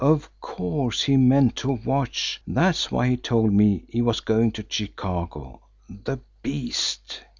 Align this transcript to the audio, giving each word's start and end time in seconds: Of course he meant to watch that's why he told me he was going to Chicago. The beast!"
Of 0.03 0.31
course 0.41 1.03
he 1.03 1.15
meant 1.15 1.55
to 1.57 1.73
watch 1.73 2.41
that's 2.47 2.91
why 2.91 3.09
he 3.09 3.17
told 3.17 3.53
me 3.53 3.83
he 3.87 4.01
was 4.01 4.19
going 4.19 4.51
to 4.53 4.65
Chicago. 4.67 5.61
The 5.87 6.19
beast!" 6.41 7.21